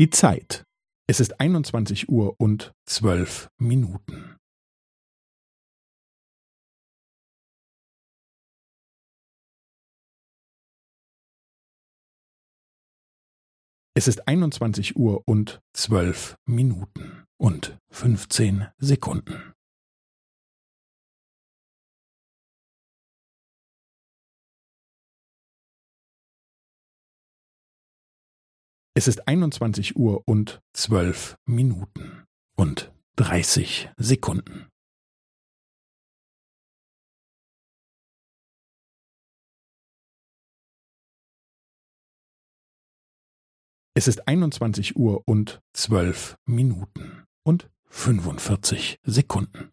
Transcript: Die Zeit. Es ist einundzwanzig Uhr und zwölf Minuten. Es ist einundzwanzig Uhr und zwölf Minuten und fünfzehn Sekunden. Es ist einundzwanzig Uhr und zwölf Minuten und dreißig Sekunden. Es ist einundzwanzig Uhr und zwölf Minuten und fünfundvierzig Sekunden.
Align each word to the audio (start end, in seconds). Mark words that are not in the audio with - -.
Die 0.00 0.08
Zeit. 0.08 0.64
Es 1.06 1.20
ist 1.20 1.40
einundzwanzig 1.40 2.08
Uhr 2.08 2.34
und 2.40 2.72
zwölf 2.86 3.50
Minuten. 3.58 4.38
Es 13.94 14.08
ist 14.08 14.26
einundzwanzig 14.26 14.96
Uhr 14.96 15.22
und 15.28 15.60
zwölf 15.74 16.34
Minuten 16.46 17.26
und 17.38 17.76
fünfzehn 17.92 18.68
Sekunden. 18.78 19.52
Es 29.00 29.08
ist 29.08 29.26
einundzwanzig 29.26 29.96
Uhr 29.96 30.28
und 30.28 30.60
zwölf 30.74 31.38
Minuten 31.46 32.26
und 32.54 32.92
dreißig 33.16 33.88
Sekunden. 33.96 34.68
Es 43.94 44.06
ist 44.06 44.28
einundzwanzig 44.28 44.96
Uhr 44.96 45.26
und 45.26 45.62
zwölf 45.72 46.36
Minuten 46.44 47.24
und 47.42 47.70
fünfundvierzig 47.86 49.00
Sekunden. 49.02 49.72